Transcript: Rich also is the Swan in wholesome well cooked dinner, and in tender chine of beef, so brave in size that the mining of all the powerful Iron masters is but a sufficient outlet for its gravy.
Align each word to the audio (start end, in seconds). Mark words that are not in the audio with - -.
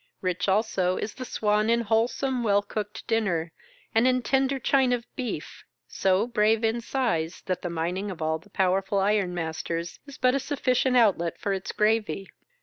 Rich 0.21 0.49
also 0.49 0.97
is 0.97 1.13
the 1.13 1.25
Swan 1.25 1.69
in 1.69 1.81
wholesome 1.81 2.43
well 2.43 2.63
cooked 2.63 3.05
dinner, 3.05 3.51
and 3.93 4.07
in 4.07 4.23
tender 4.23 4.57
chine 4.57 4.93
of 4.93 5.05
beef, 5.15 5.63
so 5.87 6.25
brave 6.25 6.63
in 6.63 6.81
size 6.81 7.43
that 7.45 7.61
the 7.61 7.69
mining 7.69 8.09
of 8.09 8.19
all 8.19 8.39
the 8.39 8.49
powerful 8.49 8.97
Iron 8.97 9.35
masters 9.35 9.99
is 10.07 10.17
but 10.17 10.33
a 10.33 10.39
sufficient 10.39 10.97
outlet 10.97 11.37
for 11.37 11.53
its 11.53 11.71
gravy. 11.71 12.31